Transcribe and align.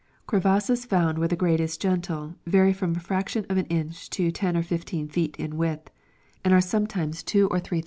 Crevasses 0.25 0.83
found 0.83 1.19
where 1.19 1.27
the 1.27 1.35
grade 1.35 1.59
is 1.59 1.77
gentle 1.77 2.33
vary 2.47 2.73
from 2.73 2.95
a 2.95 2.99
fraction 2.99 3.45
of 3.49 3.57
an 3.57 3.67
inch 3.67 4.09
to 4.09 4.31
10 4.31 4.57
or 4.57 4.63
15 4.63 5.09
feet 5.09 5.37
in 5.37 5.57
width, 5.57 5.91
and 6.43 6.55
are 6.55 6.59
sometimes 6.59 7.21
two 7.21 7.47
or 7.51 7.59
three 7.59 7.77
thou 7.77 7.77
25— 7.77 7.77
Nat. 7.77 7.79